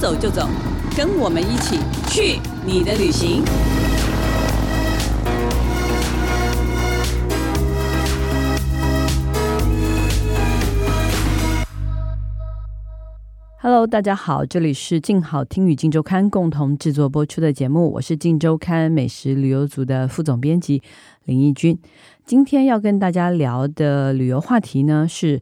[0.00, 0.48] 走就走，
[0.96, 3.42] 跟我们一起去你的旅行。
[13.60, 20.80] Hello，大家好，这里是静好听与静周刊共同制作播出的节目，我是静周刊美食旅游组的副总编辑
[21.24, 21.76] 林义君。
[22.24, 25.40] 今天要跟大家聊的旅游话题呢是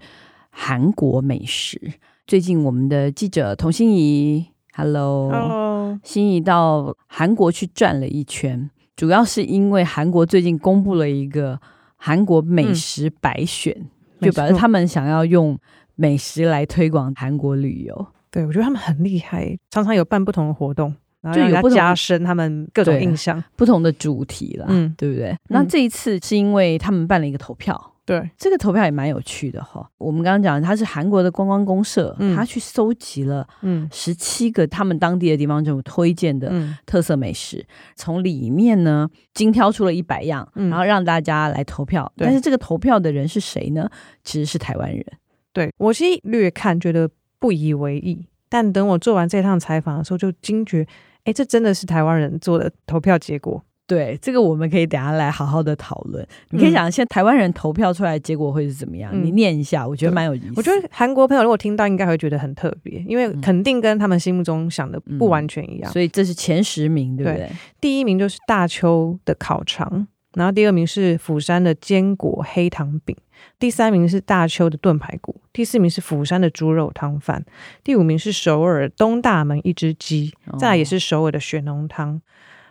[0.48, 1.92] 韩国美食。
[2.26, 4.44] 最近我们的记者童心怡
[4.74, 11.60] ，Hello，Hello，心怡到韩国去转了一圈，主要是因为韩国最近公布了一个
[11.94, 13.72] 韩国美食百选，
[14.18, 15.56] 嗯、就表示他们想要用
[15.94, 18.06] 美食来推广韩国旅游。
[18.32, 20.92] 对，我觉得他们很厉害，常常有办不同的活动，
[21.32, 25.28] 就有加深他们各种印象，不同的主题了，嗯，对不对？
[25.30, 29.86] 嗯、那这一次是因为他们办了一个投票，对，这个投票也蛮有趣的哈。
[29.98, 36.50] 我们刚刚讲，他是韩国的观光公社，他、嗯、去搜集了嗯十七个他们当地的地方政府推荐的
[36.86, 37.66] 特色美食，嗯、
[37.96, 42.10] 从里面呢精挑出了一百样，然后让大家来投票。
[42.16, 43.90] 嗯、但是这个投票的人是谁呢？
[44.24, 45.04] 其实是台湾人。
[45.52, 47.10] 对，我其实略看觉得。
[47.38, 50.84] 不以为意，但等我做完这趟采访的时候，就惊觉，
[51.24, 53.62] 哎，这真的是台湾人做的投票结果。
[53.86, 56.20] 对，这个我们可以等下来好好的讨论。
[56.24, 59.12] 嗯、你可以想，现在台湾人投票出来的结果会是怎么样？
[59.14, 60.52] 嗯、你念一下，我觉得蛮有意思。
[60.56, 65.88] 我觉得韩国朋友如果听到，应该会觉得很特别，因为肯定跟他们心目中想的不完全一样。
[65.88, 67.46] 嗯、所以这是前十名，对不对？
[67.46, 73.16] 对，第一名就是大邱的烤肠，然后第二名是釜山的坚果黑糖饼。
[73.58, 77.44] 第三名是大邱的炖排骨，第四名是釜山的猪肉汤饭，
[77.84, 82.20] 第五名是首尔东大门一只鸡，再来也是首尔的雪浓汤。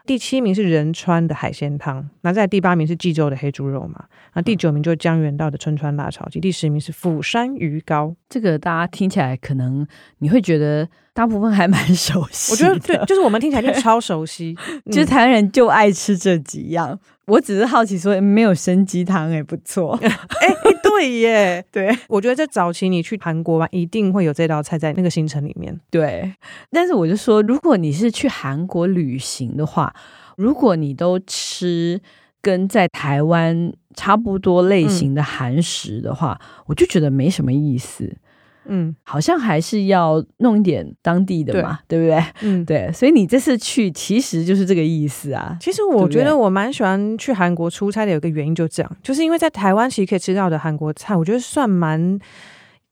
[0.05, 8.15] 第七名是仁川的海鲜汤，那在第八名是济州的黑猪肉嘛，那第九名就是江原道的春川辣炒鸡，第十名是釜山鱼糕。
[8.29, 9.85] 这个大家听起来可能
[10.19, 14.55] 你会觉得大部分还蛮熟悉，我觉得对，就是我们听起来就超熟悉，
[14.91, 16.99] 其实台湾人就爱吃这几样。
[17.25, 25.77] 我只是好奇说没有生鸡汤也不错， 哎哎对耶， 对，我觉得在早期你去韩国玩，一定会有这道菜在那个行程里面。
[25.89, 26.33] 对，
[26.71, 29.93] 但是我就说，如果你是去韩国旅行的话，
[30.37, 31.99] 如果你都吃
[32.41, 38.15] 跟在台湾差不多类型的韩食的话，嗯、我就觉得没什么意思。
[38.67, 42.25] 嗯，好像还是要弄一点当地的嘛，对，对不对？
[42.41, 45.57] 嗯， 对，所以你这次去其实就是这个意思啊。
[45.59, 52.19] 其实我觉得我蛮喜欢去韩国出差的，有个原因就这样，就是因为在台湾其实可以吃到的韩国菜，我觉得算蛮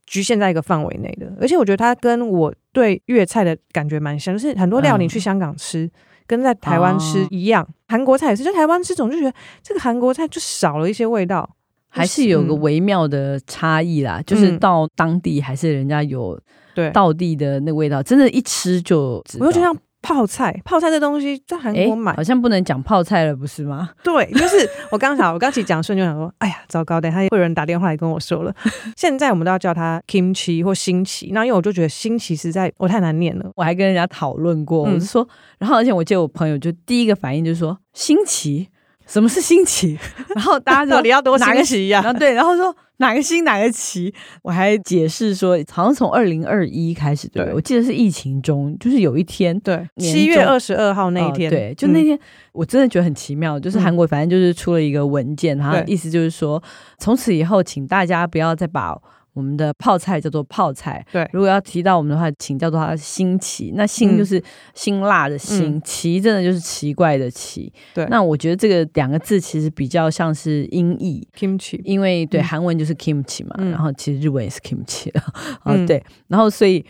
[0.06, 5.92] 局限在一个范围内的，而且我觉得它跟我对粤菜的感觉蛮像，就是很多料理去香港吃，嗯、
[6.28, 11.50] 跟在台湾吃一样，韩、哦、国菜也是，在台湾吃总就觉得这个韩国菜就少了一些味道。
[11.96, 16.40] 还是有个微妙的差异啦，嗯、就是到当地还是人家有
[16.74, 19.24] 对道地的那个味道，真的，一吃就。
[19.40, 23.92] 我就觉得像泡菜，泡菜这东西在韩国买、欸、好像不能讲泡菜了，不是吗？
[24.04, 28.54] 对，就是我刚想，我刚起讲顺就想说，哎呀，糟糕，等下会有人打电话来跟我说了。
[28.98, 35.26] 现在我们都要叫它 kimchi 或新奇，那因为我就觉得新奇实在我太难念了，我还跟人家讨论过，嗯、我是说，
[35.60, 38.68] 然后而且我记得我朋友就第一个反应就是说新奇。
[39.08, 39.98] 什么是新奇？
[40.36, 42.02] 然后大家到底要多新奇呀？
[42.04, 44.14] 然后对，然后说哪个新哪个奇？
[44.42, 52.20] 我还解释说，好像从二零二一开始，对，对我记得是疫情中，就是有一天，对，七月二十二号那一天，呃，对，就那天，嗯、
[52.54, 56.62] 我真的觉得很奇妙，就是韩国反正就是出了一个文件，然后意思就是说，
[56.98, 58.98] 从此以后，请大家不要再把。
[59.34, 61.28] 我们的泡菜叫做泡菜，对。
[61.34, 63.74] 如果要提到我们的话，请叫做它新奇。
[63.76, 64.42] 那辛就是
[64.74, 67.72] 辛辣的辛，奇、嗯、真的就是奇怪的奇。
[67.94, 68.06] 对。
[68.06, 71.82] 那我觉得这个两个字其实比较像是音译，kimchi。
[71.84, 75.10] 因为对韩文就是 kimchi 嘛，嗯、然后其实日文也是 kimchi
[75.64, 76.04] 啊、嗯，对。
[76.28, 76.86] 然后所以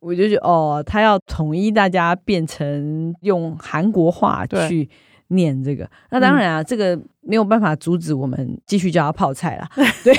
[0.00, 4.88] 我就觉得哦，他要统一大家变成用韩国话去
[5.34, 5.88] 念这个。
[6.10, 9.68] 那当然啊，嗯、这个没有办法阻止我们继续叫他泡菜啦。
[10.02, 10.14] 对。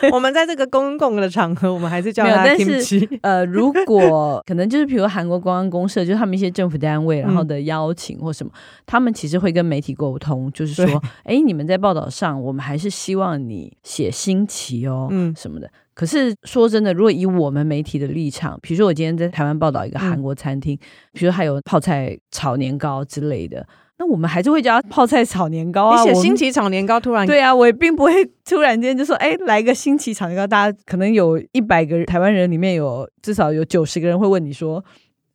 [0.12, 2.66] 我们在这个公共的场合，我们还是叫他 kimchi。
[2.68, 15.68] 但是呃，如果可能，就是比如韩国公安公社，就是他们一些政府单位，然后的邀请或什么，嗯、他们其实会跟媒体沟通，就是说，哎，你们在报道上，我们还是希望你写新奇哦，嗯，什么的。
[15.94, 20.78] 可是说真的，如果以我们媒体的立场，比如说我今天在台湾报道一个韩国餐厅，嗯、
[21.12, 23.66] 比如说还有泡菜炒年糕之类的。
[24.02, 26.02] 那我们还是会叫泡菜炒年糕啊！
[26.02, 30.44] 你写新奇炒年糕，突然对啊，我也并不会突然间就说，哎，来一个新奇炒年糕。
[30.44, 34.84] 大家可能有一百个台湾人里面有至少有九十个人会问你说，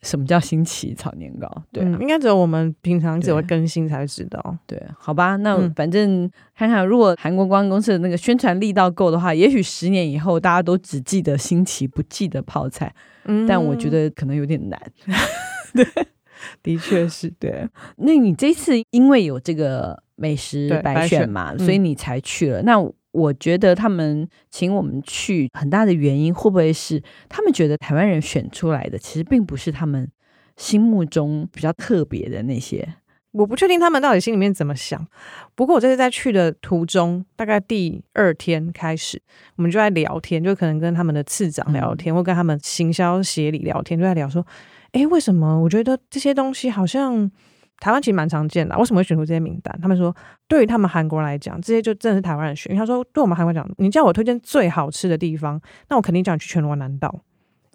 [0.02, 1.50] 什么叫新奇炒年糕？
[1.72, 4.58] 对、啊嗯，应该只有我们平常只会更新才会知道。
[4.66, 12.94] 对，好吧，那反正看看，如果韩国观光公司的那个宣传力道够的话，也许十年以后大家都只记得新奇，不记得泡菜。
[13.24, 14.78] 嗯，但我觉得可能有点难。
[15.74, 15.86] 对，
[16.64, 17.30] 的确是。
[17.40, 17.68] 对，
[17.98, 22.62] 那你这次因为有这个美食白选嘛，选所以你才去了。
[22.62, 30.10] 嗯、那我觉得他们请我们去很大的原因，会不会是他们觉得台湾人选出来的，其实并不是他们
[30.56, 32.88] 心目中比较特别的那些？
[33.38, 35.06] 我不确定他们到底心里面怎么想。
[35.56, 39.22] 不过我这次在去的途中，大概第二天开始，
[39.56, 44.46] 我们就在聊天，就可能跟他们的次长聊天，嗯、或跟他们行销协理聊天，就在聊说，
[44.92, 47.30] 哎，为什么我觉得这些东西好像。
[47.80, 49.80] 台湾其实蛮常见的，为什么会选出这些名单？
[49.80, 50.12] 他们说，
[50.48, 52.76] 对于他们韩国人来讲，这些就真的是台湾人选。
[52.76, 57.14] 他说，对我们韩国人讲，你叫我推荐最好吃的地方，那我肯定叫你去全罗南道。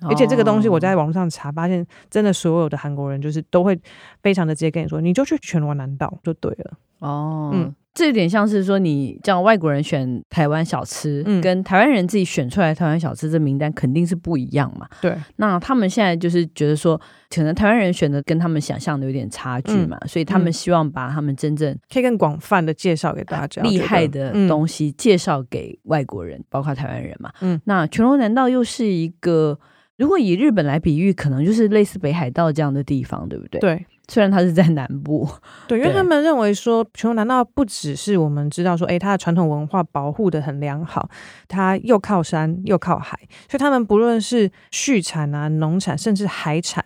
[0.02, 3.78] 哦、而且这个东西我在网络上查，发现真的所有的韩国人就是都会
[4.22, 6.72] 非常的直接跟你说，你就去全罗南道就对了。
[6.98, 7.74] 哦，嗯。
[7.94, 14.88] 这有点像是说，你叫外国人选台湾小吃，嗯、跟台湾人自己选出来台湾小吃这名单肯定是不一样嘛。
[15.02, 16.98] 对，那他们现在就是觉得说，
[17.28, 27.30] 可能台湾人选的跟他们想象的有点差距嘛，嗯、所以他们希望把他们真正可以更广泛的介绍给大家，厉害的东西介绍给外国人，嗯、包括台湾人嘛。
[27.42, 29.60] 嗯，那全罗南道又是一个，
[30.02, 33.60] 如果以日本来比喻，可能就是类似北海道这样的地方，对不对？
[33.60, 33.86] 对。
[34.08, 35.26] 虽然它是在南部，
[35.68, 41.08] 对，因为他们认为说，全罗南道不只是我们知道说，哎，它的传统文化保护的很良好，
[41.46, 43.16] 它又靠山又靠海，
[43.48, 46.84] 所以他们不论是畜产啊、农产，甚至海产。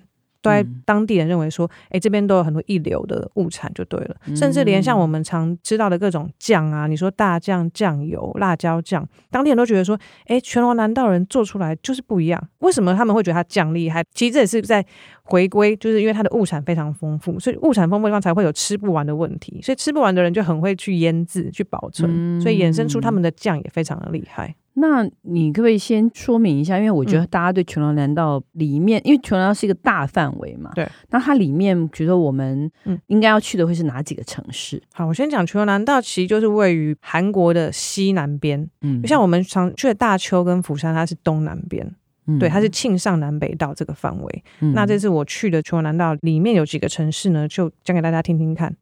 [0.51, 4.17] 在当地人认为说，哎、欸，这边都有很多一流的物产，就对了。
[4.35, 12.49] 甚至连像我们常知道的各种酱啊，你说大酱、酱油、辣椒酱，当地人都觉得说，哎、欸，全罗南道人做出来就是不一样。
[12.59, 14.03] 为什么他们会觉得它酱厉害？
[14.13, 14.85] 其实这也是在
[15.23, 19.61] 回归，就是因为它的物产非常丰富，所以物产丰富的地方才会有吃不完的问题。
[19.63, 24.55] 所以吃不完的人就很会去腌制、去保存，所以衍生出他们的酱也非常的厉害。
[24.78, 26.76] 那你可不可以先说明一下？
[26.76, 30.87] 因为我觉得大家对全罗南道里面，嗯、因为全罗南道是一个大范围嘛，对。
[31.08, 32.70] 那它里面，比如说我们
[33.06, 34.82] 应该要去的会是哪几个城市？
[34.93, 38.69] 好，我先讲全罗南道，其实就是位于韩国的西南边。
[38.82, 41.90] 嗯，就像我们常去的大邱跟釜山，它是东南边。
[42.26, 44.44] 嗯，对，它是庆尚南北道这个范围。
[44.61, 47.49] 嗯、那这次我去的全罗南道里面有几个城市呢？
[47.49, 48.76] 就讲给大家听听看。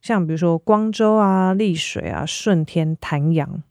[0.00, 3.62] 像比如说光州啊、丽水啊、顺天、潭阳。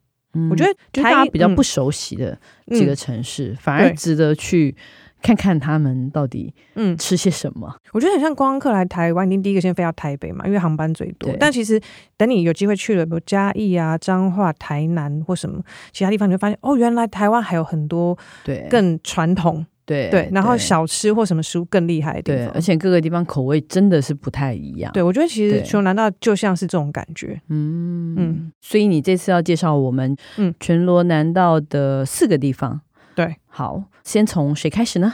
[0.50, 2.38] 我觉得就大家比较不熟悉的
[2.68, 4.76] 几个城市，嗯、反而值得去
[5.22, 7.76] 看看他们到底嗯吃些什么。
[7.94, 11.32] 我觉得很像观光客来台湾，一定第一个先飞到台北嘛，因为航班最多。
[11.40, 11.82] 但其实
[12.18, 15.62] 等你有机会去了，比如嘉义啊、彰化、台南或什么
[15.92, 19.66] 其他地方，你会发现哦，原来台湾还有很多对更传统。
[19.86, 24.92] 对对，然后小吃或什么食物更厉害的地方，对，而且各个地方口味真的是不太一样。
[24.94, 27.40] 对，我觉得其实全罗南道就像是这种感觉。
[27.50, 32.82] 嗯嗯，所以你这次要介绍我们嗯全罗南道的四个地方。
[33.14, 35.14] 对，好，先从谁开始呢？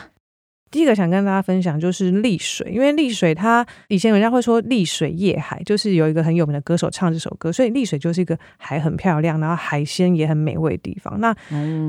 [0.71, 11.19] 第一个想跟大家分享就是丽水，因为丽水它以前人家会说丽水夜海，就是有一个很有名的歌手唱这首歌，所以丽水就是一个海很漂亮，然后海鲜也很美味的地方。
[11.19, 11.35] 那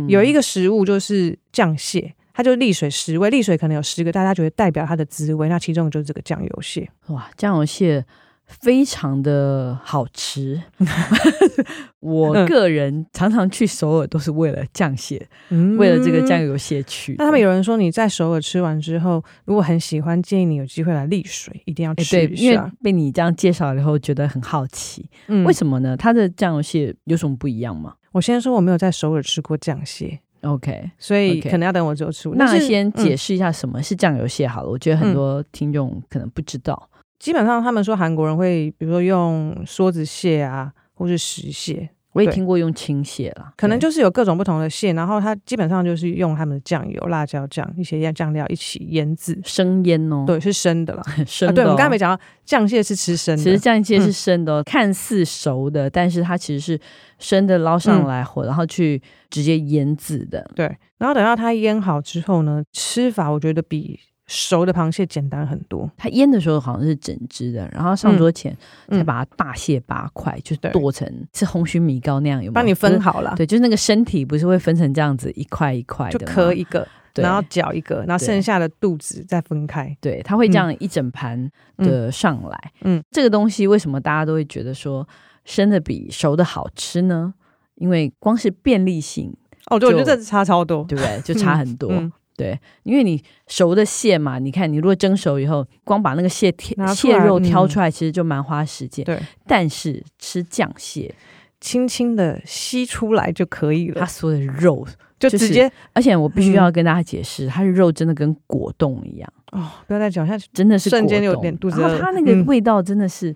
[0.09, 2.13] 有一个食物就是酱蟹。
[2.35, 6.89] 它就是丽水十味，丽水可能有十个，大家觉得代表它的滋味，那其中就是这个酱油蟹。
[7.09, 8.05] 哇，酱油蟹
[8.47, 10.61] 非常的好吃。
[12.01, 17.15] 我个人常常去首尔都是为了酱蟹，嗯、为了这个酱油蟹去。
[17.19, 22.11] 那他们有人说你在首尔吃完之后，如果很喜欢，建议你有机会来丽水，一定要去。
[22.11, 25.09] 对，因为被你这样介绍了以后，觉得很好奇。
[25.29, 25.97] 嗯、为什么呢？
[25.97, 27.95] 它的酱油蟹有什么不一样吗？
[28.11, 30.21] 我先说我没有在首尔吃过酱蟹。
[30.43, 32.35] OK，所以可能要等我之后出。
[32.35, 36.91] 那先解释一下什么是酱油蟹好了，嗯、我觉得很多听众可能不知道。
[37.19, 41.91] 基本上他们说韩国人会，比如说用梭子蟹啊，或是石蟹。
[42.13, 51.55] 我也听过用青蟹啦，可能就是有各种不同的蟹，然后它基本上就是用他们的酱油、辣椒酱一些酱料一起腌制，生腌哦，对，是生的啦，生的、哦啊。
[51.55, 56.81] 对，我们刚才没讲到酱蟹是吃生的，其实酱蟹是生的、哦，嗯、看似熟的，但是它其实是
[57.19, 59.01] 生的，捞上来火，嗯、然后去
[59.31, 60.51] 直接腌制的。
[60.55, 60.67] 对，
[60.99, 63.99] 然后等到它腌好之后呢，吃法我觉得比。
[64.27, 68.57] 熟的螃蟹简单很多，它腌的时候好像是整只的，然后上桌前
[68.89, 72.51] 才把它大卸八块，就剁成是红蟳米糕那样，有？
[72.53, 76.87] 帮你分好了，对，就是那个身体不是会分成这样子一块一块的，就磕一个，
[77.17, 82.73] 然后搅一个，然后剩下的肚子再分开，对，它会这样一整盘的上来。
[82.83, 85.07] 嗯，这个东西为什么大家都会觉得说
[85.45, 87.35] 生的比熟的好吃呢？
[87.75, 89.35] 因为光是便利性
[89.67, 91.21] 哦，对，我觉得这差超多，对不对？
[91.23, 91.91] 就差很多。
[92.37, 99.05] 对，因为你熟的蟹嘛，你看你如果蒸熟以后，光把那个蟹挑蟹肉挑出来，其实就蛮花时间。
[99.05, 101.15] 对，但是吃酱蟹，
[101.61, 104.87] 轻轻的吸出来就可以了，它所有的肉
[105.19, 111.81] 就直接，而且我必须要跟大家解释，它的肉真的跟果冻一样哦，不要再讲下去，真的是瞬间有点肚子。
[111.81, 113.35] 然后它那个味道真的是。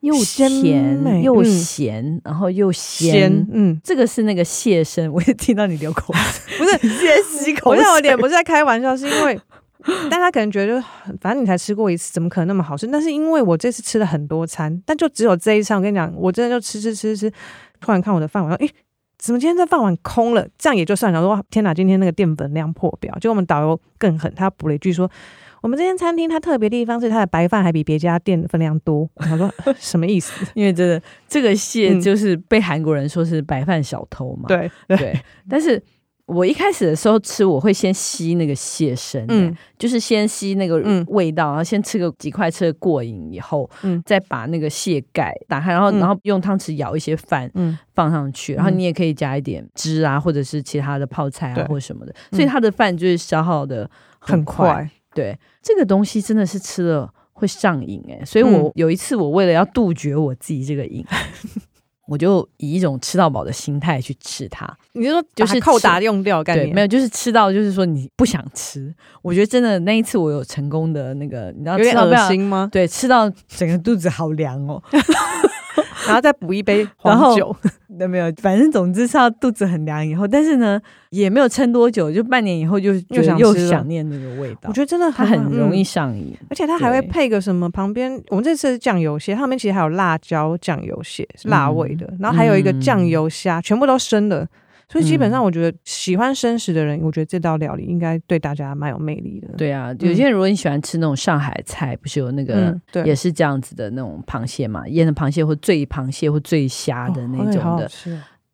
[0.00, 9.40] 又甜又咸，然后又鲜，嗯，这个是那个蟹身，我也听到你流口水， 不是先吸口水，我有点不是在开玩笑，是因为
[10.10, 10.80] 但他可能觉得，
[11.20, 12.86] 反正你才吃过一次，怎么可能那么好吃？
[12.86, 17.28] 但是因为我这次吃了很多餐，但就只有这一餐，我跟你讲，我真的就吃吃吃吃，
[17.80, 18.70] 突然看我的饭碗，说，诶，
[19.18, 20.46] 怎么今天这饭碗空了？
[20.56, 25.10] 这样也就算了，说天哪，今天那个淀粉量破表，结果我们导游更狠，他补了一句说。
[25.62, 29.08] 我们这间餐厅它特别的地方是它的白饭还比别家店分量多。
[29.16, 30.46] 他说 什么意思？
[30.54, 34.44] 因为真的这个蟹就是被韩国人说是白饭小偷嘛。
[34.48, 35.20] 对、嗯、对。
[35.48, 35.82] 但是
[36.26, 40.76] 我一开始的时候吃，我会先吸那个蟹身，嗯，就是先吸那个
[41.08, 54.90] 味道，然后先吃个几块，吃个过瘾以后，嗯，再把那个蟹盖打开，然后然后用汤匙舀一些饭，嗯，放上去，然后你也可以加一点汁啊，或者是其他的泡菜啊，或者什么的，所以它的饭就是消耗的很快。
[55.18, 61.62] 对，这个东西真的是吃了会上瘾哎，所以我有一次我为了要杜绝我自己这个瘾，嗯、
[62.08, 64.66] 我就以一种吃到饱的心态去吃它。
[64.92, 68.94] 你就说就是扣打用掉概念，没有，就是吃到就是说你不想吃。
[69.22, 72.68] 我觉得真的那一次我有成功的那个，你知道有点恶心吗？
[72.72, 74.82] 对，吃到整个肚子好凉哦。
[76.06, 77.54] 然后再补一杯黄酒，
[77.98, 84.68] 都没有，反正总之是要肚子很凉以后，但是呢也没有撑多久，就半年以后就又想又想念那个味道。
[84.68, 94.48] 我觉得真的它很容易上瘾，而且它还会配个什么旁边，我们这次是酱油蟹，它里面其实还有辣椒酱油蟹，是辣味的，然后还有一个酱油虾，全部都生的。
[94.90, 99.48] 所以基本上，我觉得喜欢生食的人，我觉得这道料理应该对大家蛮有魅力的。
[99.54, 107.90] 对啊，有些人如果你喜欢吃那种上海菜，不是有那个也是这样子的那种螃蟹嘛，腌的螃蟹或醉螃蟹或醉虾的那种的，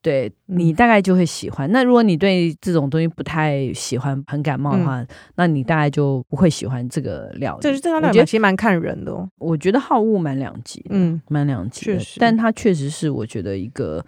[0.03, 1.71] 对，你大概就会喜欢。
[1.71, 7.61] 那如果你对这种东西不太喜欢、很感冒的话，那你大概就不会喜欢这个料理。
[7.63, 9.29] 这这道料理其实蛮看人的哦。
[9.39, 12.03] 我觉得好物蛮两极，嗯，蛮两极的。
[12.19, 14.05] 但它确实是我觉得一个。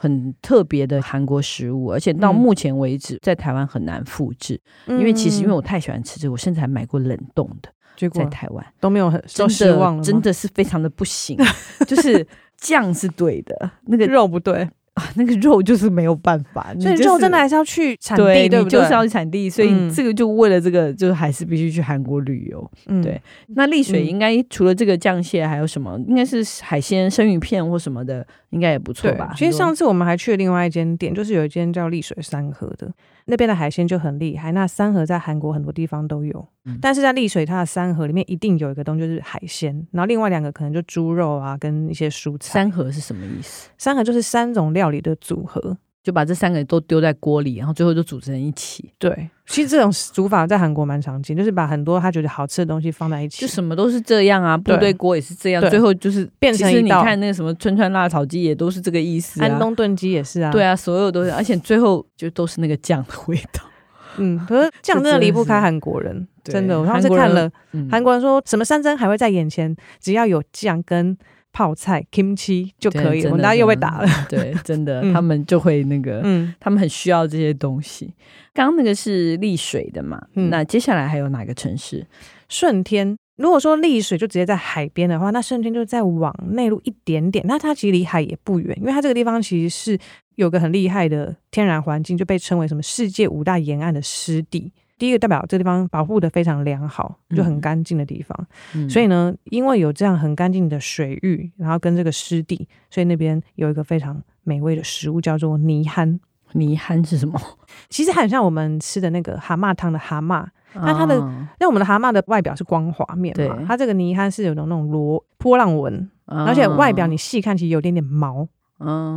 [0.00, 4.60] 很特别的韩国食物，而且到目前为止，嗯、在台湾很难复制。
[4.86, 11.36] 嗯、因为其实因为我太喜欢吃这个，我甚至还买过冷冻的，结果在台湾都没有很都失望了，真的是非常的不行。
[11.84, 12.24] 就是
[12.56, 14.68] 酱是对的，那个肉不对。
[14.94, 18.80] 啊那个肉就是没有办法，所以肉真的还是要去产地，对，对不对？
[18.80, 22.68] 就是要去产地，所以这个就为了这个，就还是必须去韩国旅游。
[22.88, 23.22] 嗯，对。
[23.54, 25.96] 那丽水应该除了这个酱蟹，还有什么？
[26.08, 29.32] 应该是海鲜生鱼片或什么的，应该也不错吧？
[29.36, 32.90] 其实上次我们还去了另外一间店，就是有一间叫丽水三河的。
[33.26, 42.54] 那边的海鲜就很厉害，那三河在韩国很多地方都有，嗯、但是在丽水它的三河里面一定有一个东西就是海鲜，然后另外两个可能就猪肉啊跟一些蔬菜。
[42.54, 43.68] 三河是什么意思？
[43.76, 45.76] 三河就是三种料理的组合。
[46.08, 48.90] 就把这三个都丢在锅里，然后最后就煮成一起。
[48.98, 54.56] 对，其实这种煮法在韩国蛮常见，就是把很多他觉得好吃的东西放在一起，就什么都是这样啊。
[54.56, 56.72] 部队锅也是这样，最后就是变成一道。
[56.72, 60.50] 其实你看那个什么春川辣炒鸡也都是这个意思，啊，安东炖鸡也是啊。
[60.50, 63.62] 对啊，所有都是，而且最后就都是那个酱的味道。
[64.16, 71.14] 嗯，可是酱真的离不开韩国人，真的，我上次看了韩国，嗯、韩国人说什么山珍还会在眼前，只要有酱跟。
[71.52, 74.08] 泡菜 kimchi 就可以了，大家又被打了。
[74.28, 78.14] 对，真的， 他们就会那个，嗯，他们很需要这些东西。
[78.52, 80.20] 刚刚那个是丽水的嘛？
[80.34, 82.06] 嗯，那接下来还有哪个城市？
[82.48, 83.16] 顺天。
[83.36, 87.44] 如果说丽水就直接在海边的话，那顺天就再往内陆一点点。
[87.46, 89.98] 那它其实离海也不远，因为它这个地方其实是
[90.34, 94.72] 有个很厉害的天然环境，就被称为什么世界五大沿岸的湿地。
[94.98, 98.46] 第一个代表这地方保护的非常良好，就很干净的地方。
[98.74, 106.18] 嗯、所以呢，因为有这样很干净的水域，然后跟这个湿地，所以那边有一个非常美味的食物，叫做泥憨。
[106.52, 107.38] 泥憨是什么？
[107.90, 111.14] 其实很像我们吃的那个蛤蟆汤的蛤蟆，那它的
[111.60, 118.48] 那、哦、我们的蛤蟆的外表是光滑面嘛，它这个泥憨是有种那种螺波浪纹，哦、而且外表你细看其实有点点毛。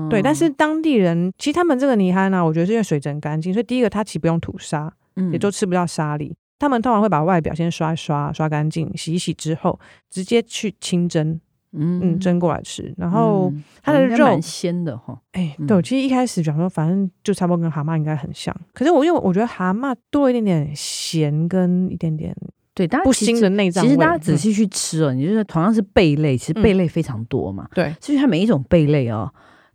[0.10, 0.22] 对。
[0.22, 4.92] 但是当地人其实他们这个泥憨呢、啊，我觉得是因为水质很干净，所以第一个它其实不用吐沙。
[5.32, 11.40] 也都吃不到沙粒，他们通常会把外表先刷一刷，刷干净，洗一洗之后，直接去清蒸，
[11.74, 12.94] 嗯嗯，蒸过来吃。
[12.98, 13.52] 然后
[13.82, 22.36] 它的肉蛮鲜的哈，哎，对，其实一开始讲说，反正就差不多跟蛤蟆应该很像，可是我因为我觉得蛤蟆多一点点咸跟一点点
[22.74, 23.84] 对，大家不腥的内脏。
[23.84, 29.32] 其实大家仔细去吃哦，你就是同样是贝类，其实贝类非常多嘛，对，所以它每一种贝类哦。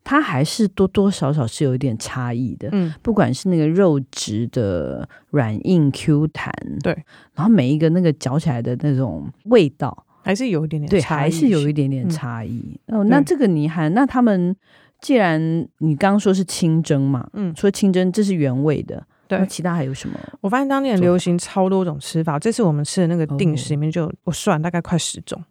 [0.08, 2.68] 它还是多多少少是有一点差异的。
[2.70, 6.96] 嗯，不管是那个肉质的软硬 Q 弹，对，
[7.34, 12.78] 然后每一个那个嚼起来的那种味道，还是有一点点对，差异还是有一点点差异。
[12.86, 14.54] 嗯、哦，那这个泥憨，那他们
[15.00, 15.40] 既然
[15.78, 19.04] 你刚刚说是清蒸嘛，嗯，说清蒸这是原味的。
[19.26, 20.16] 对，那其他还有什么？
[20.40, 22.38] 我发现当地很流行超多种吃法。
[22.38, 25.42] 这次我们吃的那个定食里面就，我算大概快十种。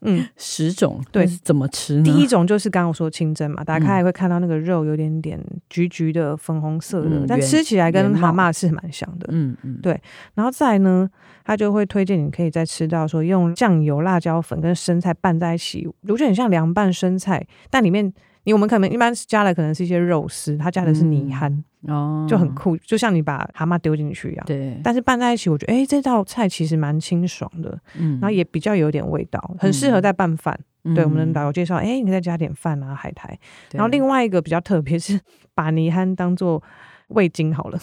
[0.00, 1.02] 嗯，十种。
[1.10, 2.02] 对，怎么吃呢？
[2.04, 9.26] 第一种就是刚刚我说清蒸嘛，打开还会看到那个肉有点点橘橘的、粉红色的，嗯、但吃起来跟蛤蟆是蛮像的。
[9.30, 10.00] 嗯嗯，对。
[10.34, 11.08] 然后再呢，
[11.44, 18.12] 他就会推荐你可以再吃到说用酱油、辣椒粉跟生菜拌在一起，我觉得很像凉拌生菜，但里面。
[18.48, 21.52] 因为我们可能一般加的可能是一些肉丝，他加的是泥憨，
[21.82, 24.46] 哦、嗯，就很酷，就像你把蛤蟆丢进去一样。
[24.46, 30.58] 对，但是拌在一起，我觉得哎，这道菜其实蛮清爽的，嗯，然后也比较有点味道，很适合在拌饭。
[30.84, 33.38] 嗯、对，我们的导游介绍，哎，你再加点饭啊，海苔。
[33.72, 35.20] 然后另外一个比较特别是
[35.54, 36.62] 把泥憨当做
[37.08, 37.78] 味精好了，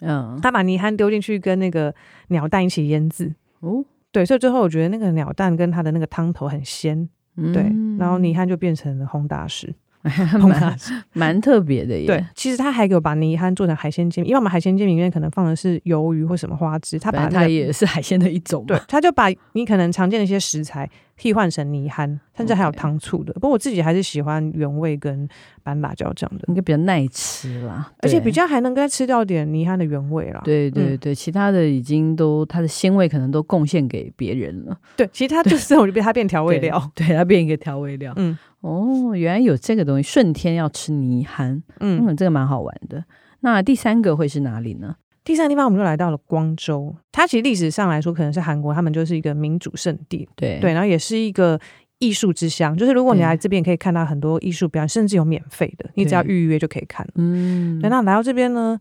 [0.00, 1.94] 嗯，他把泥憨丢进去跟那个
[2.30, 3.32] 鸟蛋一起腌制。
[3.60, 7.62] 哦，对，所以最后我觉得那个鸟蛋跟它的那个汤头很鲜，嗯、对，
[7.96, 9.72] 然后泥憨就变成了烘大师。
[10.40, 10.76] 蛮
[11.12, 12.06] 蛮特别的耶。
[12.06, 18.64] 对，其实他还给我把泥憨做成海鲜煎饼，因为我们海鲜煎饼里面可能放的是鱿鱼或什么花枝，他把、那个、它也是海鲜的一种。
[18.66, 20.88] 对，他就把你可能常见的一些食材
[21.20, 23.30] 替换成泥憨，甚至还有糖醋的。
[23.34, 25.28] 不过我自己还是喜欢原味跟
[25.62, 30.40] 斑辣椒酱的，应该比较耐吃啦，而且比较还能够吃掉点泥憨的原味啦。
[30.42, 34.74] 对对对，嗯、其他的已经都它的鲜味可能都贡献给别人了。
[34.96, 38.14] 对，其他就是我就被它变调味料， 对它变一个调味料。
[38.16, 38.38] 嗯。
[38.62, 40.02] 哦，原来有这个东西。
[40.02, 43.04] 顺天要吃泥憨，嗯，嗯，这个蛮好玩的。
[43.40, 44.96] 那第三个会是哪里呢？
[45.30, 51.56] 第三个地方我们就来到了光州，它其实历史上来说可能是韩国，他们就是一个民主圣地，对对，然后也是一个
[52.00, 52.76] 艺术之乡。
[52.76, 57.06] 就是如果你来这边，可以看到很多艺术表演，甚至有免费的，你只要预约就可以看。
[57.14, 58.76] 嗯，等到来到这边呢，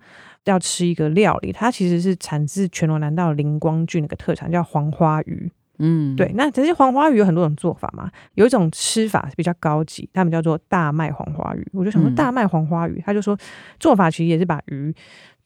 [0.46, 5.51] 要吃一个料理，它其实是产自全罗南道灵光郡那个特产，叫黄花鱼。
[5.82, 11.65] 嗯，对，那其实黄花鱼有很多种做法嘛，有一种吃法比较高级，他们叫做大麦黄花鱼。
[11.72, 13.38] 我就想说大麦黄花鱼，嗯、他就说
[13.79, 14.94] 做法其实也是把鱼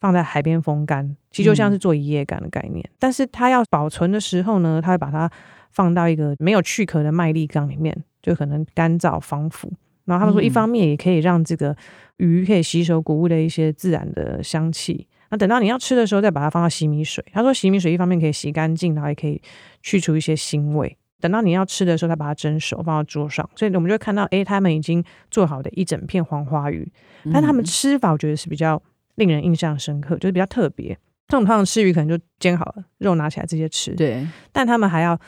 [0.04, 2.84] 放在海边风干，其实就像是做一夜干的概念。
[2.86, 5.30] 嗯、但是它要保存的时候呢，它会把它
[5.70, 9.72] 放到一个没有去壳的麦粒缸里面，就可能干燥防腐。
[10.04, 11.74] 然后他们说，一方面也可以让这个
[12.18, 15.08] 鱼可以吸收谷物的一些自然的香气。
[15.30, 17.24] 那等到你要吃的时候，再把它放到洗米水。
[17.32, 19.40] 他说，洗米水一方面可以洗干净，然后也可以
[19.80, 20.94] 去除一些腥味。
[21.18, 23.48] 等到你要吃的时候，再把它蒸熟，放到桌上。
[23.56, 26.86] 所以我们就会看到，哎，他们已经做好的一整片黄花鱼。
[27.32, 28.82] 但他们吃法，我觉得是比较
[29.16, 30.98] 令人印象深刻，就是比较特别。
[31.28, 33.94] 这种通常吃鱼可能就煎好了，肉拿起来直接吃。
[33.94, 34.26] 对。
[34.52, 35.18] 但他们还要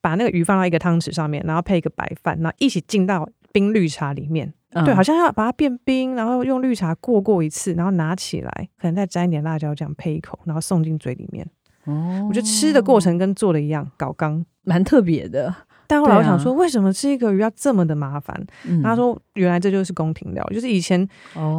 [0.00, 4.52] 把那个鱼放到一个汤匙上面，然后配一个白饭，然后一起浸到冰绿茶里面。
[4.84, 11.48] 对，好像要把它变冰，然后用绿茶过过一次，然后拿起来，可能再沾一点辣椒酱配一口，然后送进嘴里面。
[11.84, 15.54] 哦，我觉得吃的过程跟做的一样，搞刚蛮特别的。
[15.86, 18.38] 但后来我想说，为什么吃一个鱼要这么的麻烦？
[18.66, 21.00] 嗯、他说，原来这就是宫廷料，就是以前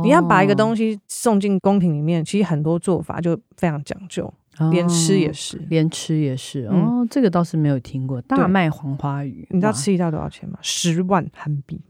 [0.04, 4.26] 你要把一个东西送进宫廷里面，其实很多做法就非常讲究，
[4.58, 6.66] 哦、连吃也是，连吃也是。
[6.66, 8.22] 哦，嗯、这个倒是没有听过。
[8.22, 10.58] 大麦黄花鱼，你知道吃一道多少钱吗？
[10.62, 11.82] 十万韩币。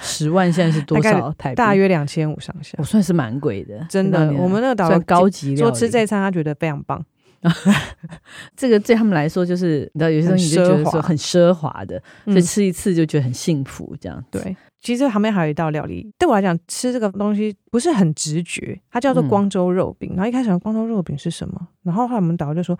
[0.00, 1.54] 十万现在是多少台币？
[1.54, 2.74] 大约两千五上下。
[2.78, 4.30] 我算是蛮贵的，真的。
[4.34, 7.02] 我们那个导游高级，说吃这餐他觉得非常棒。
[8.56, 13.96] 这个对他们来说就是，你知道有些东西就觉得说很奢华的，所以吃一次就觉得很幸福。
[14.00, 14.56] 这样对。
[14.80, 20.12] 其实旁边还有一道料理，对我来讲吃这个东西不是很直觉，它叫做光州肉饼。
[20.14, 21.68] 然后一开始光州肉饼是什么？
[21.82, 22.78] 然后后来我们导游就说。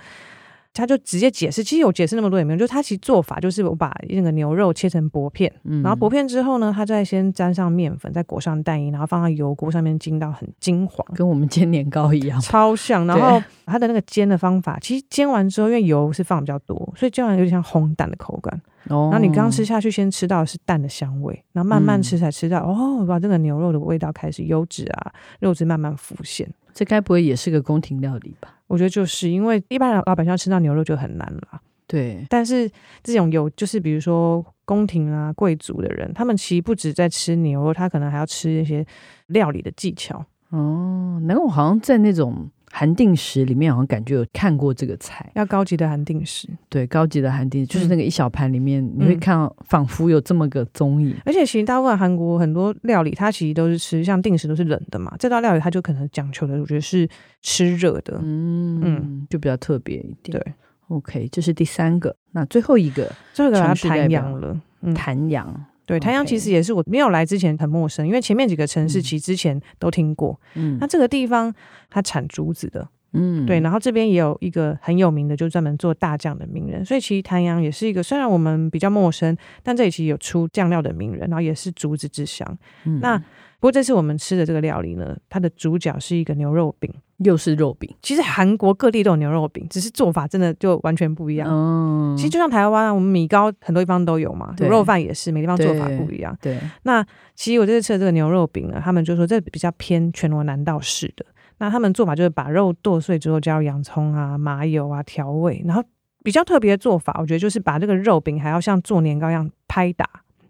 [0.78, 13.06] 他就直接解释，其实我解释那么多也没用，就是他其实做法就是我把那个牛肉切成薄片，嗯、然后薄片之后呢，他再先沾上面粉，再裹上蛋液，然后放到油锅上面煎到很金黄，跟我们煎年糕一样，超像。
[13.06, 18.60] 然后他的那个煎的方法，其实煎完之后，因为油是放比较多，所以煎完有点像烘蛋的口感。
[18.88, 26.48] 哦、然后你刚吃下去，先吃到的是蛋的香味，然后慢慢吃才吃到、嗯、哦，把这个牛肉的味道开始油脂啊，肉质慢慢浮现。
[26.78, 28.54] 这该不会也是个宫廷料理吧？
[28.68, 31.60] 我觉得就是因为一般老百姓要吃到牛肉就很难了。
[31.88, 32.70] 对，但是
[33.02, 38.86] 这种有就是比如说宫廷啊、贵族的人，他们其实不止在吃牛肉，他可能还要吃一些
[39.26, 40.24] 料理的技巧。
[40.50, 42.48] 哦，那我好像在那种。
[42.70, 51.16] 韩定食里面好像感觉有看过这个菜，要高级的韩定食，对，高级的韩定食就是那个一小盘里面，嗯、你会看到仿佛有这么个踪影。
[51.24, 57.08] 而且其实大部分韩国很多料理，它其实都是吃像定食都是冷的嘛，这道料理它就可能讲求的，我觉得是
[57.42, 60.38] 吃热的，嗯嗯，就比较特别一点。
[60.38, 60.52] 对
[60.88, 64.60] ，OK，这是第三个，那最后一个，最后一个要谈阳了，
[64.94, 65.64] 谈阳。
[65.88, 70.38] 对，台阳其实也是我没有来之前很陌生，因为前面几个城市其实之前都听过。
[70.54, 71.52] 嗯，那这个地方
[71.88, 72.86] 它产竹子的。
[73.14, 82.46] 嗯，对，然后这边也有一个很有名的，就专门做大酱的名人，所以其实台阳也是一个虽然我们比较陌生，但这里其实有出酱料的名人，然后也是竹子之乡。
[82.84, 83.18] 嗯、那
[83.60, 87.92] 不过这次我们吃的这个料理呢，它的主角是一个牛肉饼，又是肉饼。
[88.00, 91.48] 其实韩国各地都有牛肉饼，只是做法真的就完全不一样。
[91.50, 96.36] 嗯，其实就像台湾啊，我们米糕很多地方都有嘛，卤肉饭也是，每地方做法不一样。
[96.40, 101.26] 对，那其实我这次吃的这个牛肉饼呢，他们就说这比较偏全罗南道式的。
[101.58, 105.82] 那他们做法就是把肉剁碎之后加入洋葱啊、麻油啊调味，然后
[106.22, 110.08] 比较特别的做法，我觉得就是把这个肉饼还要像做年糕一样拍打，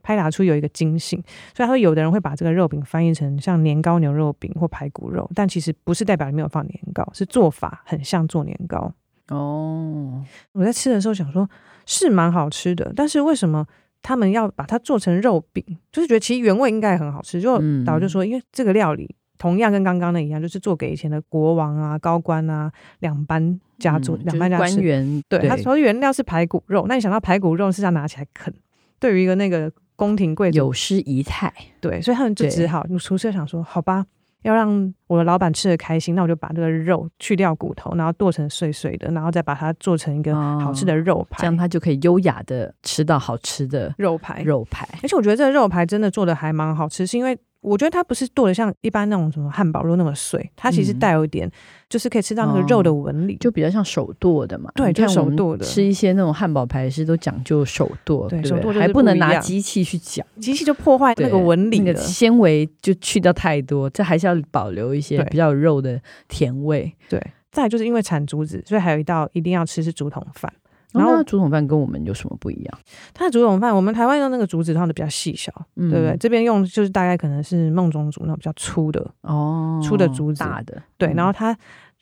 [0.08, 1.22] 拍打出有一个筋性。
[1.54, 8.90] 所以他说有的人会把这个肉饼翻译成像年糕牛肉饼或排骨肉，但其实不是代表里面有放年糕，是做法很像做年糕。
[9.28, 11.46] 哦，我在吃的时候想说，
[11.84, 13.66] 是蛮好吃的，但是为什么
[14.00, 15.62] 他们要把它做成肉饼？
[15.92, 17.38] 就是觉得其实原味应该很好吃。
[17.38, 19.14] 就导游就说，因为这个料理。
[19.40, 22.68] 同样跟刚刚的一样，就是做给以前的国王啊、高官啊、
[22.98, 25.22] 两班家族、两、嗯、班家官员。
[25.28, 28.52] 对，对他说原料是排骨肉，那你想到排骨肉是要拿起来啃，
[28.98, 31.52] 对于一个那个宫廷贵族有失仪态。
[31.80, 34.06] 对，所以他们就只好，厨师想说，好吧，
[34.42, 44.40] 要让我的老板吃的开心，那我就把这个肉去掉骨头，然后剁成碎碎的，然后再把它做成一个好吃的肉排，哦、这样他就可以优雅的吃到好吃的肉排。
[44.42, 47.36] 肉排，而且我觉得这个肉排真的做的还蛮好吃，是因为。
[47.60, 51.50] 我觉得它不是剁的像一般那种什么汉堡肉那么碎，它其实带有一点，
[51.88, 54.70] 就是可以吃到那个肉的纹理，嗯，就比较像手剁的嘛。
[54.76, 55.64] 对，就手剁的。
[55.64, 66.94] 吃一些那种汉堡排是都讲究手剁，对，对手剁还不能拿机器去搅，机器就破坏那个纹理，那个纤维就去掉太多，这还是要保留一些比较肉的甜味。
[67.08, 70.52] 对，再就是因为产竹子，所以还有一道一定要吃是竹筒饭。
[70.92, 72.78] 然后竹筒饭跟我们有什么不一样？
[73.12, 76.16] 它的竹筒饭，我们台湾用那个竹子，它的比较细小，嗯、对不对？
[76.16, 81.12] 这边用就是大概可能是梦中竹那种比较粗的哦，粗的竹子，大的对。
[81.12, 81.54] 然后它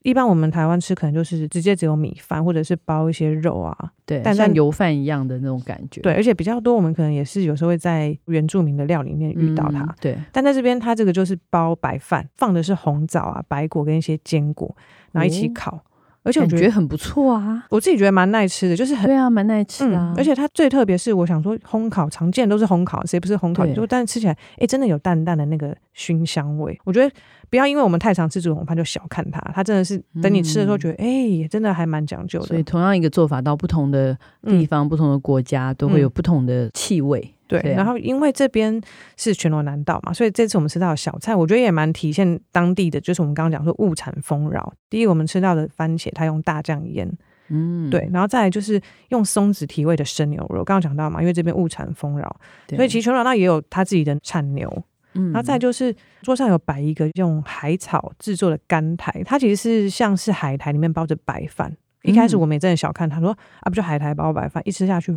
[0.02, 6.00] 一般我们台湾吃可能就是直接只有米饭，或者是包一些肉啊，对，但像油饭一样的那种感觉。
[6.00, 9.80] 对，而且比较多，我们可能也是有时候会在原住民的料里面遇到它。
[9.80, 14.76] 嗯、对，但在这边它这个就是包白饭，放的是红枣啊、白果跟一些坚果，
[15.10, 15.72] 然后一起烤。
[15.72, 15.80] 哦
[16.26, 20.14] 而且我觉得很不错啊，我自己觉得蛮耐吃的，就是很对啊，蛮耐吃啊、嗯。
[20.16, 23.64] 而且它最特别是，我想说烘烤常见都是烘烤，谁不是烘烤？
[23.68, 26.76] 就但是吃起来，哎、欸，真的有淡淡的那个熏香味。
[26.82, 27.14] 我觉得
[27.48, 32.46] 不要因为我们太常吃竹筒饭就小看它，它真的是等你吃的时候觉得，哎、嗯欸，真的还蛮讲究的。
[32.46, 37.32] 所以同样一个做法，到不同的地方、嗯、不同的国家，都会有不同的气味。
[37.48, 38.80] 对，然后因为这边
[39.16, 44.72] 是全罗南道嘛，所以这次我们吃到的小菜，我觉得也蛮体现当地的，就是我们刚刚讲说物产丰饶。
[44.90, 47.10] 第一，我们吃到的番茄，它用大酱腌，
[47.48, 48.80] 嗯，对，然后再来就是
[49.10, 52.36] 用松子提味的生牛肉，刚刚讲到嘛，因为这边物产丰饶，
[52.68, 54.84] 所以其实全罗南道也有它自己的产牛。
[55.14, 61.74] 嗯，然后再就是桌上有摆一个用海草制作的干苔，它其实是像是海苔里面包着白饭。
[62.02, 63.30] 一开始我们也真的小看，他说
[63.60, 65.16] 啊，不就海苔包白饭，一吃下去。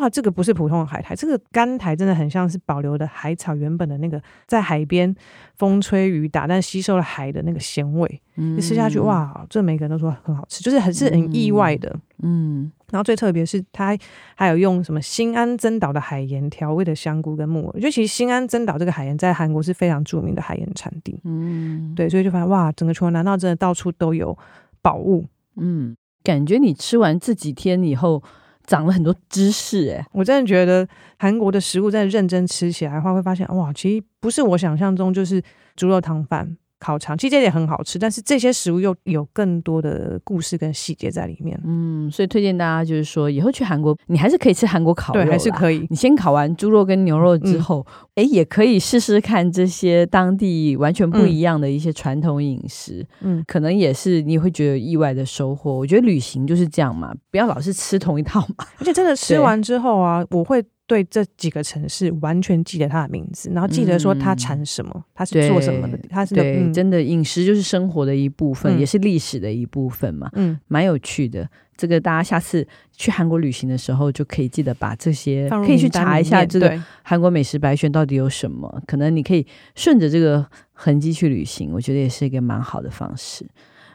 [0.00, 5.14] 哇，这个不是普通的海苔，这个干苔真的很像是保留的海草原本的那个在海边
[5.56, 8.22] 风吹雨打，但吸收了海的那个咸味。
[8.36, 11.94] 嗯，一吃下去，哇，这每个人都说很好吃，就是很是很意外的。
[12.22, 13.94] 嗯，嗯，然后最特别是它
[14.34, 21.20] 还有用什么新安珍岛的海盐调味的香菇跟木耳，我觉得其实新安珍岛这个海盐在韩国是非常著名的海盐产地。
[21.24, 24.38] 嗯，对，所以就发现哇，整个全罗南道真的到处都有
[24.80, 25.26] 宝物。
[25.56, 28.22] 嗯，感觉你吃完这几天以后。
[28.70, 30.86] 长了很多知识哎、我真的觉得
[31.18, 35.42] 韩国的食物在认真吃起来的话，会发现哇，其实不是我想象中就是
[35.74, 36.56] 猪肉汤饭。
[36.80, 41.60] 烤肠其实这也很好吃，但是这些食物又有更多的故事跟细节在里面。
[41.64, 45.86] 嗯，所以推荐大家就是说，以后去韩国，你还是可以吃韩国烤肉，对，还是可以。
[45.90, 53.06] 你先烤完猪肉跟牛肉之后，哎、嗯，也可以试试看这些当地完全不一样的一些传统饮食。
[53.20, 55.72] 嗯，可能也是你会觉得有意外的收获。
[55.72, 58.66] 我觉得旅行就是这样嘛，不要老是吃同一套嘛。
[58.78, 60.64] 而且真的吃完之后啊，我会。
[60.90, 71.48] 对这几个城市完全记得它的名字，然后记得说它产什么，它、嗯、是做什么的，它是对、嗯，真的饮食就是生活的一部分，嗯、也是历史的一部分嘛，嗯，蛮有趣的。
[71.76, 83.46] 这个大家下次去韩国旅行的时候，就可以记得把这些可以去查一下这个韩国美食白选到底有什么，可能你可以顺着这个痕迹去旅行，我觉得也是一个蛮好的方式。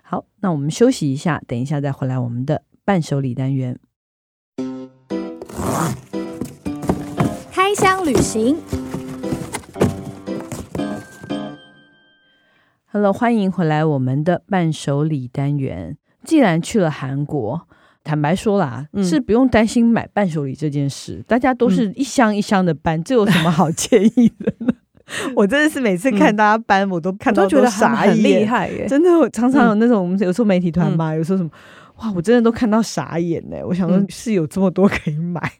[0.02, 3.78] 好，那我们休息一下，等一下再回来我们的伴手礼单元。
[7.76, 8.56] 乡旅行
[12.90, 15.98] ，Hello，欢迎回来我们的伴手礼单元。
[16.24, 17.68] 既然去了韩国，
[18.02, 24.74] 坦白说啦，嗯、是不用担心买伴手礼这件事，大家都是一箱一箱的搬，这有什么好介意的呢？
[25.36, 28.88] 我真的是每次看大家搬，我都看到都觉得傻眼，很厉害耶！
[28.88, 31.50] 真的，我常常有那种我们有时候媒体团嘛，有时候什么
[31.98, 33.58] 哇，我真的都看到傻眼呢。
[33.66, 35.52] 我想说，是有这么多可以买。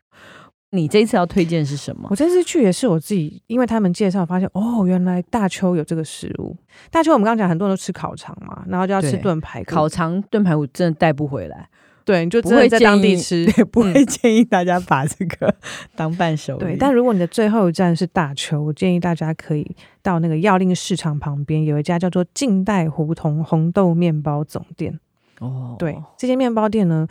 [0.72, 2.08] 你这一次要推荐是什么？
[2.10, 6.56] 我这次去也是我自己，因为他们介绍发现，哦，原来大邱有这个食物。
[6.92, 9.72] 大邱我们刚刚讲，很多人都吃烤肠嘛，然后就要吃炖排骨。
[9.72, 11.70] 烤肠炖排骨真的带不回来。
[12.04, 15.56] 对，你就不会在当地吃，对，不会建议大家把这个
[15.96, 16.66] 当伴手礼。
[16.66, 25.00] 对，但如果你的最后一站是大邱，我建议大家可以到那个药令市场旁边有一家叫做近代胡同红豆面包总店。
[25.40, 27.08] 哦，对，这间面包店呢，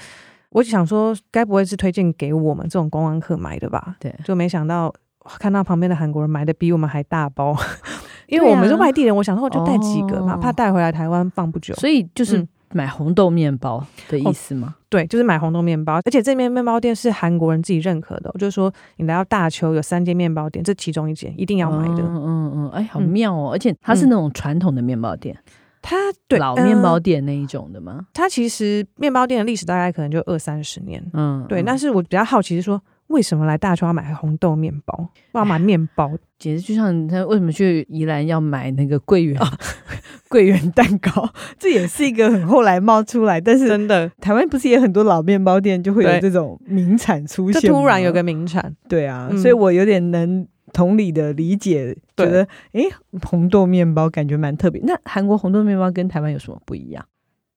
[0.54, 3.96] 我想说，该不会是推荐给我们这种观光客买的吧？
[4.00, 4.92] 对，就没想到
[5.38, 7.54] 看到旁边的韩国人买的比我们还大包，
[8.28, 12.38] 因为我们是外地人，我想说我就带几个嘛，哦、怕带回来台湾放不久，所以就是。
[12.38, 14.74] 嗯买红豆面包的意思吗？
[14.76, 22.02] 哦，对，就是买红豆面包，而且这边面包店是韩国人自己认可的，就是说你来到大邱有三间面包店，这其中一间一定要买的。
[22.02, 23.50] 嗯嗯嗯，哎，好妙哦！
[23.50, 25.38] 嗯、而且它是那种传统的面包店，
[25.86, 27.96] 它对老面包店那一种的吗？
[27.98, 31.04] 呃、它其实面包店的历史大概可能就二三十年。
[31.12, 31.62] 嗯，对。
[31.62, 32.80] 但是我比较好奇是说。
[33.08, 35.06] 为什么来大邱要买红豆面包？
[35.32, 39.46] 我要买面包， 简直就像他为什么去宜兰要买那个桂圆、哦、
[40.30, 41.28] 桂圆蛋糕？
[41.58, 47.60] 这也是一个很后来冒出来，但是真的台湾不是也很多老面包店就会有这种名产出现？
[47.60, 52.82] 就突然有个名产，对啊，嗯、所以我有点能同理的理解，觉得哎，
[53.22, 54.82] 红豆面包感觉蛮特别。
[54.84, 57.02] 那韩国红豆面包跟台湾有什么不一样？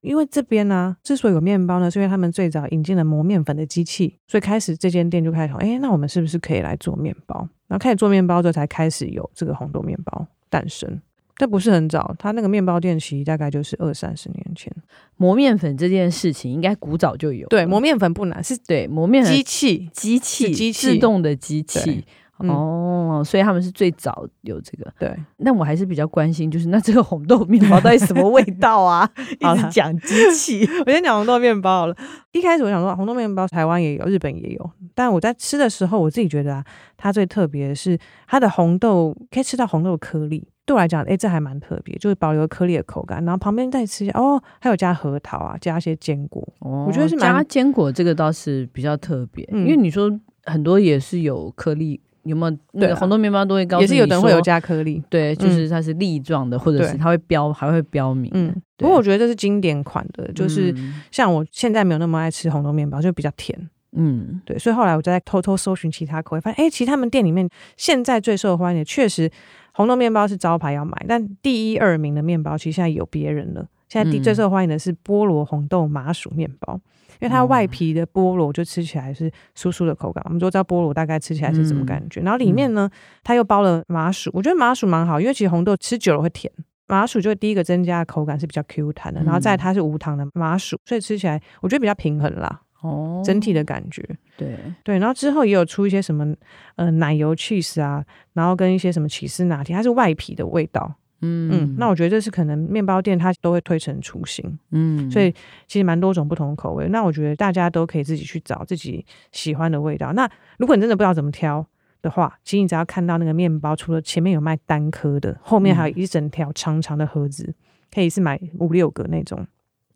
[0.02, 7.50] 因为这边呢、啊，之所以有面包呢，是因为他们最早引进了磨面粉的机器，所以开始这间店就开始说，哎，那我们是不是可以来做面包？
[7.68, 11.02] 然后开始做面包之后，才开始有这个红豆面包诞生。
[11.40, 14.74] 但不是很早，他那个面包店其实大概就是二三十年前。
[15.18, 17.48] 磨面粉这件事情应该古早就有。
[17.48, 22.04] 对，磨面粉不难，是对磨面粉机器，机器，机器，自动的机器。
[22.40, 24.92] 嗯、哦，所以他们是最早有这个。
[25.00, 29.10] 对，那我还是比较关心，就是那这个红豆面包到底什么味道啊？
[29.40, 31.96] 一直讲机器， 我先讲红豆面包好了。
[32.32, 36.64] 一开始我想说，红豆面包台湾也有，日本也有，但我在吃的时候，我自己觉得啊，
[36.96, 37.98] 它最特别的是
[38.28, 43.24] 它的红豆可以吃到红豆颗粒，对我来讲，哎，这还蛮特别，就是保留颗粒的口感。
[43.26, 50.12] 然后旁边再吃一下，哦，还有加核桃啊，加一些坚果，哦、我觉得是蛮加坚果这个倒是比较特别，嗯、因为你说
[50.44, 52.00] 很多也是有颗粒。
[52.28, 58.30] 有没有那个红豆面包都会告诉你，也是有的人会有加颗粒，对，就是它是粒状的，或者是它会标，还会标明。
[58.34, 60.76] 嗯，不过我觉得这是经典款的，就是
[61.12, 63.58] 像我现在没有那么爱吃红豆面包，就比较甜。
[63.94, 69.32] 嗯，对，所以后来我就在偷偷搜寻其他口味，发现哎，其实他们店里面现在最受欢迎的确实
[69.72, 73.66] 红豆面包是招牌要买，但第一二名的面包其实现在有别人了。
[73.90, 76.80] 现在第最受欢迎的是菠萝红豆麻薯面包。
[77.20, 82.22] 因为它外皮的菠萝就吃起来是酥酥的口感，我们都知道菠萝大概吃起来是什么感觉。
[82.22, 82.90] 然后里面呢，
[83.24, 86.52] 它又包了麻薯，我觉得麻薯蛮好，因为其实红豆吃久了会甜，
[86.88, 89.22] 麻薯就会第一个增加的口感是比较 Q 弹的。
[89.24, 92.62] 然后再它是无糖的麻薯，所以吃起来我觉得比较平衡啦。
[92.82, 95.00] 哦，整体的感觉，对对。
[95.00, 96.32] 然后之后也有出一些什么
[96.76, 100.94] 呃奶油 cheese 啊，然后跟一些什么起司拿铁，它是外皮的味道。
[101.22, 105.32] 嗯嗯，那我觉得这是可能面包店它都会推陈出新，嗯，所以
[105.68, 106.88] 其实蛮多种不同的口味。
[106.90, 110.14] 那我觉得大家都可以自己去找自己喜欢的味道。
[110.14, 111.66] 那如果你真的不知道怎么挑
[112.02, 117.56] 的话，其实你只要看到那个面包，除了前面有卖单颗的，后面还有一整条长长的盒子，嗯、
[117.94, 119.48] 可以是买五六个那种。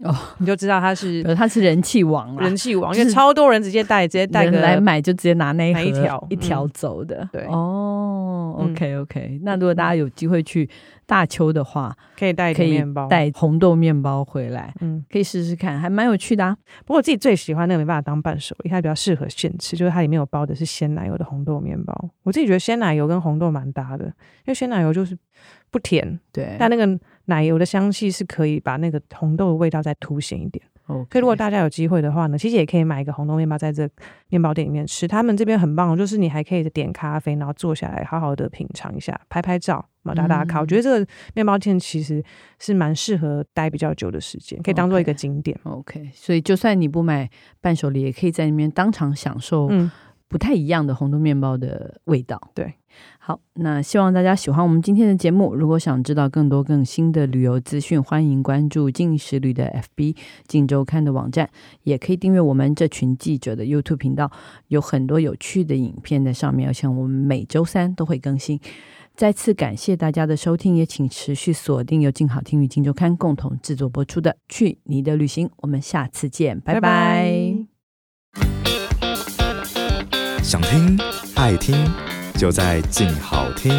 [0.03, 7.27] 哦，你就知道他是， 他是人气王了，人气王，因为超多人直接带，直接带来买，就直接拿那一条一条走的。
[7.31, 10.67] 对，哦，OK OK，那如果大家有机会去
[11.05, 16.57] 大邱的话，可以带可以面包，带红豆面包回来，嗯，可以试试看，还蛮有趣的啊。
[16.85, 22.09] 不过我自己最喜欢那个没办法当伴手礼，它比较适合现吃，就是它里面有包的是鲜奶油的红豆面包。
[22.23, 24.13] 我自己觉得鲜奶油跟红豆蛮搭的，因
[24.47, 25.15] 为鲜奶油就是
[25.69, 26.99] 不甜，对，但那个。
[27.25, 30.63] 奶油的香气是可以把那个红豆的味道再凸显一点。
[30.88, 31.13] Okay.
[31.13, 33.88] 所以如果大家有机会的话呢，其实也可以买一个红豆面包在这
[34.27, 35.07] 面包店里面吃。
[35.07, 40.60] 他们这边很棒，就是你还可以点咖啡，然后坐下来好好的品尝一下，拍拍照，打打卡。
[40.60, 42.21] 嗯、我觉得这个面包店其实
[42.60, 45.57] 是蛮适合待比较久的时间，可以当做一个景点。
[45.63, 47.29] OK，所以就算你不买
[47.62, 49.69] 伴手礼，也可以在里面当场享受
[50.32, 52.41] 不太一样的红豆面包的味道。
[52.46, 52.74] 嗯、对。
[53.20, 55.54] 好，那希望大家喜欢我们今天的节目。
[55.54, 59.65] 如果想知道更多更新的旅游资讯，欢迎关注进食旅的
[59.96, 60.15] FB、
[60.48, 61.50] 进周刊的网站，
[61.84, 64.32] 也可以订阅我们这群记者的 YouTube 频道，
[64.67, 68.60] 有很多有趣的影片在上面，而且我们每周三都会更新。
[69.15, 76.80] 再次感谢大家的收听，也请持续锁定由静好听与静周刊共同制作播出的《去你的旅行》，我们下次见，拜拜。
[76.80, 77.70] 拜拜。
[80.51, 80.99] 想听
[81.35, 81.89] 爱听，
[82.37, 83.71] 就在静好听。